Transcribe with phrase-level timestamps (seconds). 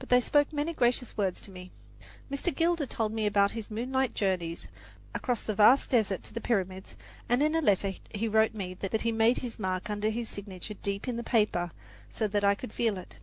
[0.00, 1.70] But they spoke many gracious words to me.
[2.28, 2.52] Mr.
[2.52, 4.66] Gilder told me about his moonlight journeys
[5.14, 6.96] across the vast desert to the Pyramids,
[7.28, 11.06] and in a letter he wrote me he made his mark under his signature deep
[11.06, 11.70] in the paper
[12.10, 13.18] so that I could feel it.